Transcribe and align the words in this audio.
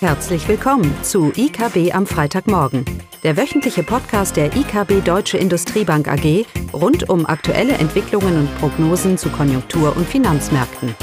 Herzlich 0.00 0.46
willkommen 0.46 0.94
zu 1.02 1.32
IKB 1.34 1.94
am 1.94 2.06
Freitagmorgen, 2.06 2.84
der 3.22 3.38
wöchentliche 3.38 3.82
Podcast 3.82 4.36
der 4.36 4.54
IKB 4.54 5.02
Deutsche 5.02 5.38
Industriebank 5.38 6.06
AG 6.06 6.44
rund 6.74 7.08
um 7.08 7.24
aktuelle 7.24 7.72
Entwicklungen 7.72 8.40
und 8.40 8.58
Prognosen 8.58 9.16
zu 9.16 9.30
Konjunktur- 9.30 9.96
und 9.96 10.06
Finanzmärkten. 10.06 10.94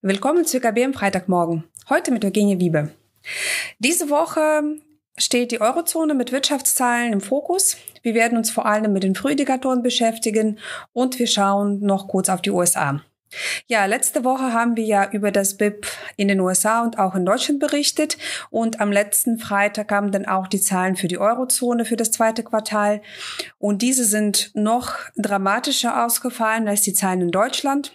Willkommen 0.00 0.44
zu 0.44 0.58
IKB 0.58 0.84
am 0.84 0.94
Freitagmorgen. 0.94 1.64
Heute 1.88 2.12
mit 2.12 2.24
Eugenie 2.24 2.60
Wiebe. 2.60 2.92
Diese 3.80 4.10
Woche 4.10 4.78
steht 5.18 5.50
die 5.52 5.60
Eurozone 5.60 6.14
mit 6.14 6.32
Wirtschaftszahlen 6.32 7.12
im 7.12 7.20
Fokus. 7.20 7.76
Wir 8.02 8.14
werden 8.14 8.38
uns 8.38 8.50
vor 8.50 8.66
allem 8.66 8.92
mit 8.92 9.02
den 9.02 9.14
Frühindikatoren 9.14 9.82
beschäftigen 9.82 10.58
und 10.92 11.18
wir 11.18 11.26
schauen 11.26 11.80
noch 11.80 12.08
kurz 12.08 12.28
auf 12.28 12.42
die 12.42 12.50
USA. 12.50 13.00
Ja, 13.66 13.84
letzte 13.84 14.24
Woche 14.24 14.54
haben 14.54 14.76
wir 14.76 14.84
ja 14.84 15.10
über 15.10 15.30
das 15.30 15.58
BIP 15.58 15.86
in 16.16 16.28
den 16.28 16.40
USA 16.40 16.82
und 16.82 16.98
auch 16.98 17.14
in 17.14 17.26
Deutschland 17.26 17.60
berichtet 17.60 18.16
und 18.48 18.80
am 18.80 18.90
letzten 18.90 19.38
Freitag 19.38 19.88
kamen 19.88 20.12
dann 20.12 20.24
auch 20.24 20.46
die 20.46 20.60
Zahlen 20.60 20.96
für 20.96 21.08
die 21.08 21.18
Eurozone 21.18 21.84
für 21.84 21.96
das 21.96 22.10
zweite 22.10 22.42
Quartal 22.42 23.02
und 23.58 23.82
diese 23.82 24.04
sind 24.04 24.50
noch 24.54 24.94
dramatischer 25.16 26.06
ausgefallen 26.06 26.68
als 26.68 26.80
die 26.80 26.94
Zahlen 26.94 27.20
in 27.20 27.30
Deutschland. 27.30 27.92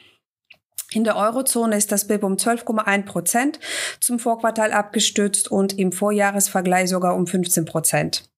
In 0.94 1.04
der 1.04 1.16
Eurozone 1.16 1.76
ist 1.76 1.92
das 1.92 2.06
BIP 2.06 2.24
um 2.24 2.36
12,1 2.36 3.06
Prozent 3.06 3.60
zum 4.00 4.20
Vorquartal 4.20 4.72
abgestützt 4.72 5.50
und 5.50 5.78
im 5.78 5.92
Vorjahresvergleich 5.92 6.90
sogar 6.90 7.16
um 7.16 7.28
15 7.28 7.66
Prozent. 7.66 8.30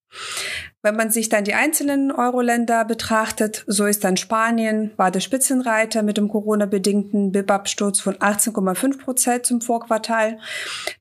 Wenn 0.82 0.96
man 0.96 1.10
sich 1.10 1.30
dann 1.30 1.44
die 1.44 1.55
einzelnen 1.55 2.12
Euro-Länder 2.12 2.86
betrachtet, 2.86 3.66
so 3.68 3.86
ist 3.86 4.04
dann 4.04 4.18
Spanien, 4.18 4.91
war 4.98 5.12
der 5.12 5.20
Spitzenreiter 5.20 6.04
mit 6.04 6.18
dem 6.18 6.29
Corona-bedingten 6.29 7.32
BIP-Absturz 7.32 7.99
von 7.99 8.16
18,5 8.16 8.99
Prozent 8.99 9.46
zum 9.46 9.62
Vorquartal. 9.62 10.38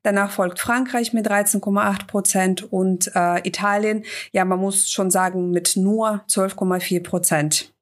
Danach 0.01 0.31
folgt 0.31 0.59
Frankreich 0.59 1.13
mit 1.13 1.27
13,8 1.29 2.07
Prozent 2.07 2.73
und 2.73 3.11
äh, 3.15 3.47
Italien, 3.47 4.03
ja, 4.31 4.43
man 4.43 4.59
muss 4.59 4.89
schon 4.89 5.11
sagen, 5.11 5.51
mit 5.51 5.77
nur 5.77 6.25
12,4 6.29 7.03
Prozent. 7.03 7.73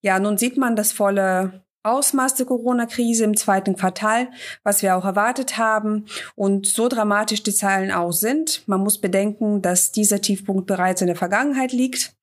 Ja, 0.00 0.18
nun 0.20 0.38
sieht 0.38 0.56
man 0.56 0.76
das 0.76 0.92
volle 0.92 1.64
Ausmaß 1.84 2.36
der 2.36 2.46
Corona-Krise 2.46 3.24
im 3.24 3.36
zweiten 3.36 3.76
Quartal, 3.76 4.28
was 4.62 4.82
wir 4.82 4.96
auch 4.96 5.04
erwartet 5.04 5.58
haben. 5.58 6.06
Und 6.36 6.66
so 6.66 6.88
dramatisch 6.88 7.42
die 7.42 7.54
Zahlen 7.54 7.90
auch 7.90 8.12
sind, 8.12 8.62
man 8.66 8.80
muss 8.80 9.00
bedenken, 9.00 9.62
dass 9.62 9.92
dieser 9.92 10.20
Tiefpunkt 10.20 10.66
bereits 10.66 11.00
in 11.00 11.08
der 11.08 11.16
Vergangenheit 11.16 11.72
liegt. 11.72 12.14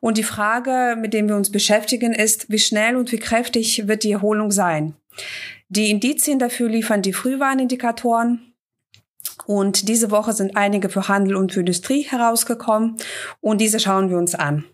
Und 0.00 0.18
die 0.18 0.22
Frage, 0.22 0.96
mit 1.00 1.14
der 1.14 1.26
wir 1.26 1.36
uns 1.36 1.50
beschäftigen, 1.50 2.12
ist, 2.12 2.50
wie 2.50 2.58
schnell 2.58 2.96
und 2.96 3.10
wie 3.12 3.18
kräftig 3.18 3.88
wird 3.88 4.04
die 4.04 4.12
Erholung 4.12 4.50
sein? 4.50 4.94
Die 5.68 5.90
Indizien 5.90 6.38
dafür 6.38 6.68
liefern 6.68 7.02
die 7.02 7.12
Frühwarnindikatoren. 7.12 8.54
Und 9.46 9.88
diese 9.88 10.10
Woche 10.10 10.32
sind 10.32 10.56
einige 10.56 10.88
für 10.88 11.08
Handel 11.08 11.36
und 11.36 11.52
für 11.52 11.60
Industrie 11.60 12.02
herausgekommen. 12.02 12.96
Und 13.40 13.60
diese 13.60 13.80
schauen 13.80 14.10
wir 14.10 14.18
uns 14.18 14.34
an. 14.34 14.64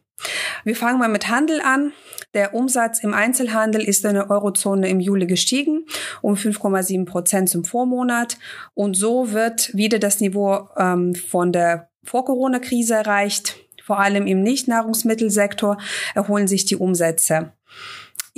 Wir 0.64 0.74
fangen 0.74 0.98
mal 0.98 1.08
mit 1.08 1.28
Handel 1.28 1.60
an. 1.60 1.92
Der 2.34 2.54
Umsatz 2.54 3.00
im 3.00 3.14
Einzelhandel 3.14 3.82
ist 3.82 4.04
in 4.04 4.14
der 4.14 4.30
Eurozone 4.30 4.88
im 4.88 5.00
Juli 5.00 5.26
gestiegen 5.26 5.86
um 6.22 6.34
5,7 6.34 7.06
Prozent 7.06 7.48
zum 7.48 7.64
Vormonat. 7.64 8.38
Und 8.74 8.96
so 8.96 9.32
wird 9.32 9.74
wieder 9.74 9.98
das 9.98 10.20
Niveau 10.20 10.68
ähm, 10.76 11.14
von 11.14 11.52
der 11.52 11.88
Vor-Corona-Krise 12.04 12.94
erreicht. 12.94 13.56
Vor 13.82 14.00
allem 14.00 14.26
im 14.26 14.42
Nicht-Nahrungsmittelsektor 14.42 15.78
erholen 16.14 16.48
sich 16.48 16.64
die 16.64 16.76
Umsätze. 16.76 17.52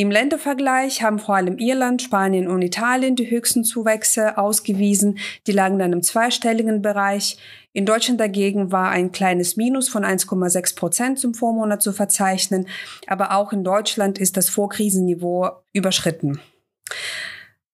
Im 0.01 0.13
Ländervergleich 0.13 1.03
haben 1.03 1.19
vor 1.19 1.35
allem 1.35 1.59
Irland, 1.59 2.03
Spanien 2.03 2.47
und 2.47 2.63
Italien 2.63 3.17
die 3.17 3.29
höchsten 3.29 3.65
Zuwächse 3.65 4.39
ausgewiesen. 4.39 5.19
Die 5.49 5.51
lagen 5.51 5.81
dann 5.81 5.93
im 5.93 6.05
zweistelligen 6.05 6.83
Bereich. 6.83 7.37
In 7.73 7.85
Deutschland 7.85 8.21
dagegen 8.21 8.71
war 8.71 8.91
ein 8.91 9.11
kleines 9.11 9.57
Minus 9.57 9.89
von 9.89 10.05
1,6 10.05 10.77
Prozent 10.77 11.19
zum 11.19 11.35
Vormonat 11.35 11.83
zu 11.83 11.93
verzeichnen. 11.93 12.69
Aber 13.09 13.33
auch 13.33 13.53
in 13.53 13.65
Deutschland 13.65 14.21
ist 14.21 14.37
das 14.37 14.49
Vorkrisenniveau 14.49 15.51
überschritten. 15.73 16.41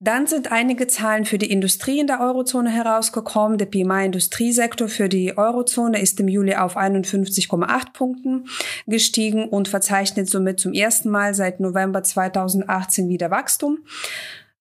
Dann 0.04 0.26
sind 0.26 0.52
einige 0.52 0.86
Zahlen 0.86 1.24
für 1.24 1.38
die 1.38 1.50
Industrie 1.50 1.98
in 1.98 2.06
der 2.06 2.20
Eurozone 2.20 2.68
herausgekommen. 2.68 3.56
Der 3.56 3.64
PMI-Industriesektor 3.64 4.88
für 4.88 5.08
die 5.08 5.38
Eurozone 5.38 5.98
ist 5.98 6.20
im 6.20 6.28
Juli 6.28 6.56
auf 6.56 6.76
51,8 6.76 7.92
Punkten 7.94 8.46
gestiegen 8.86 9.48
und 9.48 9.66
verzeichnet 9.66 10.28
somit 10.28 10.60
zum 10.60 10.74
ersten 10.74 11.08
Mal 11.08 11.32
seit 11.32 11.58
November 11.58 12.02
2018 12.02 13.08
wieder 13.08 13.30
Wachstum. 13.30 13.78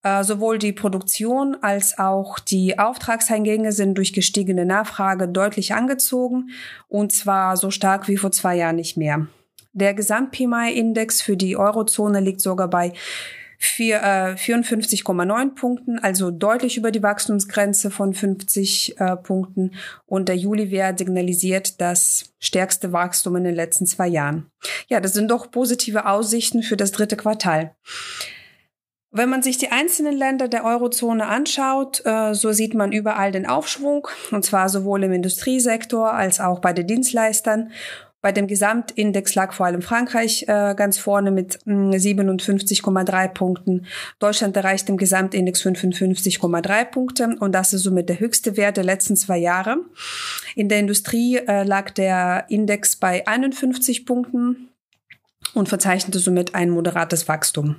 Äh, 0.01 0.23
sowohl 0.23 0.59
die 0.59 0.71
Produktion 0.71 1.57
als 1.61 1.99
auch 1.99 2.39
die 2.39 2.79
Auftragseingänge 2.79 3.73
sind 3.73 3.97
durch 3.97 4.13
gestiegene 4.13 4.65
Nachfrage 4.65 5.27
deutlich 5.27 5.73
angezogen 5.73 6.51
und 6.87 7.11
zwar 7.11 7.57
so 7.57 7.69
stark 7.69 8.07
wie 8.07 8.17
vor 8.17 8.31
zwei 8.31 8.55
Jahren 8.55 8.77
nicht 8.77 8.95
mehr. 8.95 9.27
Der 9.73 9.93
Gesamt-PMI-Index 9.93 11.21
für 11.21 11.35
die 11.35 11.57
Eurozone 11.57 12.21
liegt 12.21 12.39
sogar 12.39 12.69
bei 12.69 12.93
54,9 13.59 15.55
Punkten, 15.55 15.99
also 15.99 16.31
deutlich 16.31 16.77
über 16.77 16.91
die 16.91 17.03
Wachstumsgrenze 17.03 17.91
von 17.91 18.13
50 18.13 18.99
äh, 18.99 19.15
Punkten. 19.17 19.71
Und 20.05 20.29
der 20.29 20.37
Juli-Wert 20.37 20.99
signalisiert 20.99 21.79
das 21.81 22.33
stärkste 22.39 22.91
Wachstum 22.91 23.35
in 23.37 23.43
den 23.43 23.55
letzten 23.55 23.85
zwei 23.85 24.07
Jahren. 24.07 24.47
Ja, 24.87 24.99
das 24.99 25.13
sind 25.13 25.31
doch 25.31 25.51
positive 25.51 26.05
Aussichten 26.05 26.63
für 26.63 26.77
das 26.77 26.91
dritte 26.91 27.17
Quartal. 27.17 27.75
Wenn 29.15 29.29
man 29.29 29.43
sich 29.43 29.59
die 29.59 29.71
einzelnen 29.71 30.17
Länder 30.17 30.47
der 30.47 30.65
Eurozone 30.65 31.27
anschaut, 31.27 32.03
äh, 32.03 32.33
so 32.33 32.51
sieht 32.51 32.73
man 32.73 32.91
überall 32.91 33.31
den 33.31 33.45
Aufschwung, 33.45 34.07
und 34.31 34.43
zwar 34.43 34.69
sowohl 34.69 35.03
im 35.03 35.13
Industriesektor 35.13 36.11
als 36.11 36.39
auch 36.39 36.59
bei 36.59 36.73
den 36.73 36.87
Dienstleistern. 36.87 37.71
Bei 38.23 38.31
dem 38.31 38.47
Gesamtindex 38.47 39.35
lag 39.35 39.51
vor 39.51 39.65
allem 39.65 39.81
Frankreich 39.81 40.43
äh, 40.47 40.75
ganz 40.75 40.97
vorne 40.97 41.29
mit 41.29 41.59
57,3 41.65 43.23
hm, 43.23 43.33
Punkten. 43.33 43.85
Deutschland 44.19 44.55
erreicht 44.55 44.87
im 44.87 44.95
Gesamtindex 44.95 45.61
55,3 45.61 46.85
Punkte 46.85 47.35
und 47.41 47.51
das 47.51 47.73
ist 47.73 47.83
somit 47.83 48.07
der 48.07 48.21
höchste 48.21 48.55
Wert 48.55 48.77
der 48.77 48.85
letzten 48.85 49.17
zwei 49.17 49.37
Jahre. 49.37 49.75
In 50.55 50.69
der 50.69 50.79
Industrie 50.79 51.35
äh, 51.35 51.63
lag 51.63 51.91
der 51.91 52.45
Index 52.47 52.95
bei 52.95 53.27
51 53.27 54.05
Punkten 54.05 54.69
und 55.53 55.67
verzeichnete 55.67 56.19
somit 56.19 56.55
ein 56.55 56.69
moderates 56.69 57.27
Wachstum. 57.27 57.75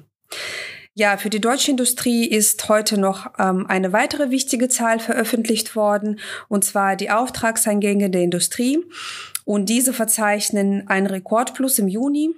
Ja, 0.97 1.17
für 1.17 1.31
die 1.31 1.41
deutsche 1.41 1.73
Industrie 1.73 2.25
ist 2.25 2.69
heute 2.69 3.01
noch 3.01 3.33
ähm, 3.39 3.67
eine 3.67 3.93
weitere 3.93 4.31
wichtige 4.31 4.69
Zahl 4.69 5.01
veröffentlicht 5.01 5.75
worden, 5.75 6.21
und 6.49 6.65
zwar 6.65 6.95
die 6.95 7.11
Auftragseingänge 7.11 8.11
der 8.11 8.23
Industrie. 8.23 8.79
Und 9.45 9.69
diese 9.69 9.93
verzeichnen 9.93 10.89
einen 10.89 11.07
Rekordplus 11.07 11.79
im 11.79 11.89
Juni. 11.89 12.35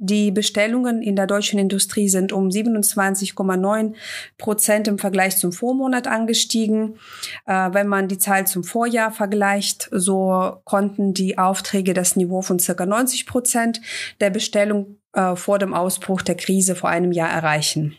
Die 0.00 0.30
Bestellungen 0.30 1.02
in 1.02 1.16
der 1.16 1.26
deutschen 1.26 1.58
Industrie 1.58 2.08
sind 2.08 2.32
um 2.32 2.50
27,9 2.50 3.94
Prozent 4.38 4.86
im 4.86 4.96
Vergleich 4.96 5.36
zum 5.36 5.50
Vormonat 5.50 6.06
angestiegen. 6.06 6.98
Äh, 7.46 7.70
wenn 7.72 7.88
man 7.88 8.06
die 8.06 8.18
Zahl 8.18 8.46
zum 8.46 8.62
Vorjahr 8.62 9.10
vergleicht, 9.10 9.88
so 9.90 10.60
konnten 10.64 11.14
die 11.14 11.36
Aufträge 11.36 11.94
das 11.94 12.14
Niveau 12.14 12.42
von 12.42 12.60
circa 12.60 12.86
90 12.86 13.26
Prozent 13.26 13.80
der 14.20 14.30
Bestellung 14.30 14.98
äh, 15.14 15.34
vor 15.34 15.58
dem 15.58 15.74
Ausbruch 15.74 16.22
der 16.22 16.36
Krise 16.36 16.76
vor 16.76 16.90
einem 16.90 17.10
Jahr 17.10 17.30
erreichen. 17.30 17.96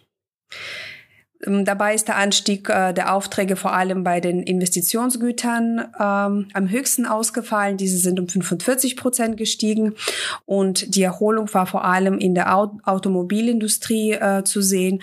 Ähm, 1.46 1.66
dabei 1.66 1.96
ist 1.96 2.08
der 2.08 2.18
Anstieg 2.18 2.70
äh, 2.70 2.94
der 2.94 3.14
Aufträge 3.14 3.56
vor 3.56 3.74
allem 3.74 4.04
bei 4.04 4.20
den 4.20 4.44
Investitionsgütern 4.44 5.80
ähm, 6.00 6.48
am 6.54 6.70
höchsten 6.70 7.06
ausgefallen. 7.06 7.78
Diese 7.78 7.98
sind 7.98 8.20
um 8.20 8.28
45 8.28 8.98
Prozent 8.98 9.38
gestiegen 9.38 9.96
und 10.46 10.96
die 10.96 11.03
Erholung 11.03 11.53
war 11.53 11.66
vor 11.66 11.86
allem 11.86 12.18
in 12.18 12.36
der 12.36 12.56
Aut 12.56 12.72
Automobilindustrie 12.84 14.14
äh, 14.14 14.44
zu 14.44 14.62
sehen. 14.62 15.02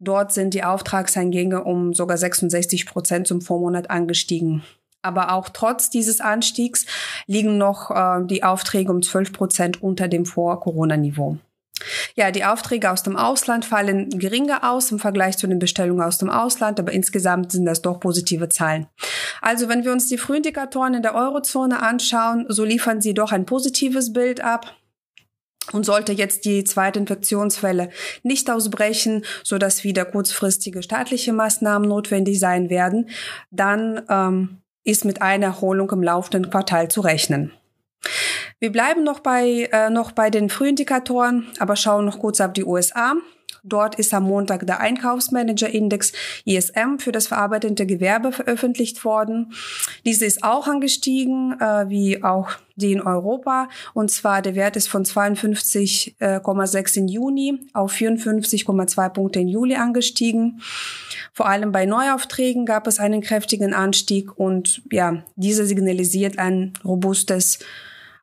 Dort 0.00 0.32
sind 0.32 0.54
die 0.54 0.64
Auftragseingänge 0.64 1.64
um 1.64 1.94
sogar 1.94 2.18
66 2.18 2.86
Prozent 2.86 3.26
zum 3.26 3.40
Vormonat 3.40 3.90
angestiegen. 3.90 4.62
Aber 5.02 5.32
auch 5.32 5.50
trotz 5.50 5.90
dieses 5.90 6.20
Anstiegs 6.20 6.86
liegen 7.26 7.58
noch 7.58 7.90
äh, 7.90 8.24
die 8.26 8.42
Aufträge 8.42 8.90
um 8.90 9.02
12 9.02 9.32
Prozent 9.32 9.82
unter 9.82 10.08
dem 10.08 10.24
Vor-Corona-Niveau. 10.24 11.36
Ja, 12.14 12.30
die 12.30 12.44
Aufträge 12.44 12.90
aus 12.90 13.02
dem 13.02 13.16
Ausland 13.16 13.64
fallen 13.64 14.10
geringer 14.10 14.70
aus 14.70 14.90
im 14.90 14.98
Vergleich 14.98 15.36
zu 15.36 15.46
den 15.46 15.58
Bestellungen 15.58 16.04
aus 16.04 16.18
dem 16.18 16.30
Ausland, 16.30 16.78
aber 16.80 16.92
insgesamt 16.92 17.52
sind 17.52 17.64
das 17.64 17.82
doch 17.82 18.00
positive 18.00 18.48
Zahlen. 18.48 18.86
Also 19.40 19.68
wenn 19.68 19.84
wir 19.84 19.92
uns 19.92 20.08
die 20.08 20.18
Frühindikatoren 20.18 20.94
in 20.94 21.02
der 21.02 21.14
Eurozone 21.14 21.82
anschauen, 21.82 22.46
so 22.48 22.64
liefern 22.64 23.00
sie 23.00 23.14
doch 23.14 23.32
ein 23.32 23.46
positives 23.46 24.12
Bild 24.12 24.40
ab. 24.40 24.74
Und 25.72 25.86
sollte 25.86 26.12
jetzt 26.12 26.44
die 26.44 26.62
zweite 26.64 26.98
Infektionswelle 26.98 27.88
nicht 28.22 28.50
ausbrechen, 28.50 29.24
so 29.42 29.56
dass 29.56 29.82
wieder 29.82 30.04
kurzfristige 30.04 30.82
staatliche 30.82 31.32
Maßnahmen 31.32 31.88
notwendig 31.88 32.38
sein 32.38 32.68
werden, 32.68 33.08
dann 33.50 34.02
ähm, 34.10 34.58
ist 34.84 35.06
mit 35.06 35.22
einer 35.22 35.46
Erholung 35.46 35.90
im 35.90 36.02
laufenden 36.02 36.50
Quartal 36.50 36.90
zu 36.90 37.00
rechnen. 37.00 37.50
Wir 38.64 38.72
bleiben 38.72 39.04
noch 39.04 39.20
bei, 39.20 39.68
äh, 39.72 39.90
noch 39.90 40.12
bei 40.12 40.30
den 40.30 40.48
Frühindikatoren, 40.48 41.48
aber 41.58 41.76
schauen 41.76 42.06
noch 42.06 42.18
kurz 42.18 42.40
auf 42.40 42.54
die 42.54 42.64
USA. 42.64 43.12
Dort 43.62 43.96
ist 43.96 44.14
am 44.14 44.22
Montag 44.24 44.66
der 44.66 44.80
Einkaufsmanager-Index 44.80 46.12
ISM 46.46 46.96
für 46.98 47.12
das 47.12 47.26
verarbeitende 47.26 47.84
Gewerbe 47.84 48.32
veröffentlicht 48.32 49.04
worden. 49.04 49.52
Diese 50.06 50.24
ist 50.24 50.42
auch 50.42 50.66
angestiegen, 50.66 51.60
äh, 51.60 51.90
wie 51.90 52.24
auch 52.24 52.52
die 52.76 52.92
in 52.92 53.02
Europa. 53.02 53.68
Und 53.92 54.10
zwar 54.10 54.40
der 54.40 54.54
Wert 54.54 54.76
ist 54.76 54.88
von 54.88 55.04
52,6 55.04 56.96
im 56.96 57.06
Juni 57.06 57.68
auf 57.74 57.92
54,2 57.92 59.10
Punkte 59.10 59.40
im 59.40 59.48
Juli 59.48 59.74
angestiegen. 59.74 60.62
Vor 61.34 61.50
allem 61.50 61.70
bei 61.70 61.84
Neuaufträgen 61.84 62.64
gab 62.64 62.86
es 62.86 62.98
einen 62.98 63.20
kräftigen 63.20 63.74
Anstieg 63.74 64.38
und 64.38 64.80
ja, 64.90 65.22
dieser 65.36 65.66
signalisiert 65.66 66.38
ein 66.38 66.72
robustes 66.82 67.58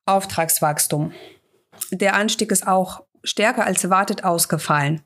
Auftragswachstum. 0.05 1.13
Der 1.91 2.15
Anstieg 2.15 2.51
ist 2.51 2.67
auch 2.67 3.03
stärker 3.23 3.65
als 3.65 3.83
erwartet 3.83 4.23
ausgefallen. 4.23 5.01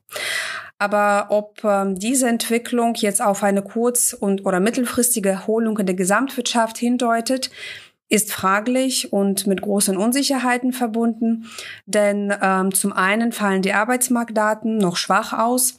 Aber 0.78 1.28
ob 1.30 1.64
ähm, 1.64 1.96
diese 1.96 2.28
Entwicklung 2.28 2.96
jetzt 2.96 3.22
auf 3.22 3.44
eine 3.44 3.62
kurz- 3.62 4.14
und 4.14 4.46
oder 4.46 4.60
mittelfristige 4.60 5.30
Erholung 5.30 5.78
in 5.78 5.86
der 5.86 5.96
Gesamtwirtschaft 5.96 6.78
hindeutet, 6.78 7.50
ist 8.08 8.32
fraglich 8.32 9.12
und 9.12 9.48
mit 9.48 9.62
großen 9.62 9.98
Unsicherheiten 9.98 10.74
verbunden, 10.74 11.50
denn 11.86 12.32
ähm, 12.40 12.74
zum 12.74 12.94
einen 12.94 13.32
fallen 13.32 13.64
die 13.64 13.74
Arbeitsmarktdaten 13.74 14.78
noch 14.78 14.96
schwach 14.96 15.34
aus. 15.34 15.78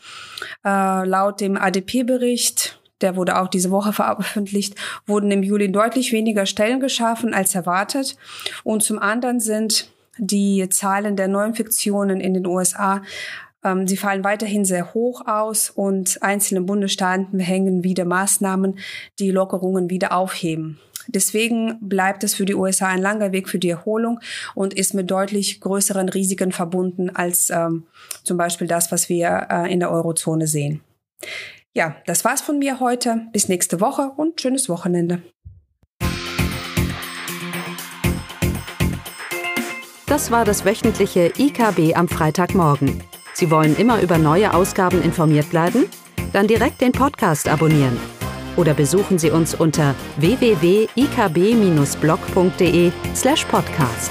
Äh, 0.65 1.07
laut 1.07 1.41
dem 1.41 1.57
ADP-Bericht, 1.57 2.81
der 3.01 3.17
wurde 3.17 3.41
auch 3.41 3.49
diese 3.49 3.71
Woche 3.71 3.93
veröffentlicht, 3.93 4.75
wurden 5.07 5.31
im 5.31 5.43
Juli 5.43 5.71
deutlich 5.71 6.13
weniger 6.13 6.47
Stellen 6.47 6.81
geschaffen 6.81 7.35
als 7.35 7.55
erwartet. 7.55 8.17
Und 8.65 8.83
zum 8.83 8.99
anderen 8.99 9.41
sind 9.41 9.91
die 10.19 10.67
Zahlen 10.71 11.17
der 11.17 11.29
Neuinfektionen 11.29 12.21
in 12.21 12.35
den 12.35 12.47
USA 12.47 13.03
ähm, 13.65 13.87
Sie 13.87 13.97
fallen 13.97 14.25
weiterhin 14.25 14.65
sehr 14.65 14.95
hoch 14.95 15.27
aus 15.27 15.71
und 15.71 16.23
einzelne 16.23 16.61
Bundesstaaten 16.61 17.39
hängen 17.39 17.85
wieder 17.85 18.05
Maßnahmen, 18.05 18.79
die 19.19 19.31
Lockerungen 19.31 19.91
wieder 19.91 20.13
aufheben. 20.13 20.79
Deswegen 21.09 21.79
bleibt 21.81 22.25
es 22.25 22.35
für 22.35 22.45
die 22.45 22.55
USA 22.55 22.89
ein 22.89 23.01
langer 23.01 23.33
Weg 23.33 23.49
für 23.49 23.59
die 23.59 23.71
Erholung 23.71 24.21
und 24.55 24.75
ist 24.75 24.95
mit 24.95 25.11
deutlich 25.11 25.61
größeren 25.61 26.09
Risiken 26.09 26.53
verbunden 26.53 27.11
als 27.11 27.51
ähm, 27.51 27.85
zum 28.25 28.37
Beispiel 28.37 28.67
das, 28.67 28.91
was 28.91 29.09
wir 29.09 29.47
äh, 29.51 29.73
in 29.73 29.81
der 29.81 29.91
Eurozone 29.91 30.47
sehen. 30.47 30.81
Ja, 31.77 31.95
das 32.07 32.25
war's 32.25 32.41
von 32.41 32.59
mir 32.59 32.81
heute. 32.81 33.29
Bis 33.33 33.51
nächste 33.51 33.83
Woche 33.83 34.11
und 34.17 34.41
schönes 34.41 34.71
Wochenende. 34.71 35.21
Das 40.07 40.31
war 40.31 40.47
das 40.47 40.65
wöchentliche 40.65 41.31
IKB 41.37 41.95
am 41.95 42.09
Freitagmorgen. 42.09 43.03
Sie 43.35 43.51
wollen 43.51 43.77
immer 43.77 44.01
über 44.01 44.17
neue 44.17 44.55
Ausgaben 44.55 45.03
informiert 45.03 45.51
bleiben? 45.51 45.85
Dann 46.33 46.47
direkt 46.47 46.81
den 46.81 46.93
Podcast 46.93 47.47
abonnieren. 47.47 48.01
Oder 48.57 48.73
besuchen 48.73 49.19
Sie 49.19 49.31
uns 49.31 49.55
unter 49.55 49.95
www.ikb-blog.de 50.17 52.93
slash 53.15 53.45
podcast. 53.45 54.11